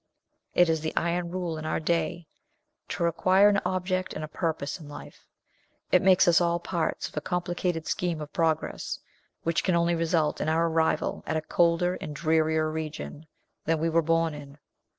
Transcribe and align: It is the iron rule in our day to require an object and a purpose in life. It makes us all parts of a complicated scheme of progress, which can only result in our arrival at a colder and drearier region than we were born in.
It 0.55 0.67
is 0.67 0.81
the 0.81 0.95
iron 0.95 1.29
rule 1.29 1.59
in 1.59 1.65
our 1.67 1.79
day 1.79 2.25
to 2.87 3.03
require 3.03 3.49
an 3.49 3.61
object 3.63 4.13
and 4.13 4.23
a 4.23 4.27
purpose 4.27 4.79
in 4.79 4.89
life. 4.89 5.27
It 5.91 6.01
makes 6.01 6.27
us 6.27 6.41
all 6.41 6.59
parts 6.59 7.07
of 7.07 7.15
a 7.15 7.21
complicated 7.21 7.85
scheme 7.85 8.19
of 8.19 8.33
progress, 8.33 8.97
which 9.43 9.63
can 9.63 9.75
only 9.75 9.93
result 9.93 10.41
in 10.41 10.49
our 10.49 10.65
arrival 10.69 11.23
at 11.27 11.37
a 11.37 11.41
colder 11.41 11.99
and 12.01 12.15
drearier 12.15 12.71
region 12.71 13.27
than 13.65 13.77
we 13.77 13.89
were 13.89 14.01
born 14.01 14.33
in. 14.33 14.57